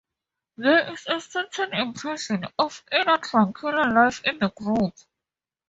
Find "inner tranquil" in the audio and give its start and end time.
2.91-3.93